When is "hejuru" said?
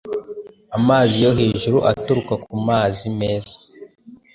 1.39-1.77